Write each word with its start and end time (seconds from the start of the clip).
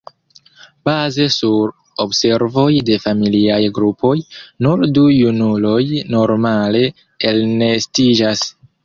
Baze 0.87 1.25
sur 1.33 1.67
observoj 2.05 2.71
de 2.87 2.97
familiaj 3.03 3.59
grupoj, 3.75 4.13
nur 4.69 4.87
du 4.97 5.05
junuloj 5.17 5.79
normale 6.17 6.83
elnestiĝas. 7.35 8.43